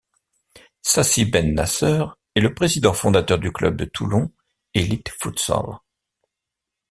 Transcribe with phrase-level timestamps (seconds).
[0.81, 4.31] Sassi Ben Naceur est le président fondateur du club de Toulon
[4.73, 5.77] Élite Futsal.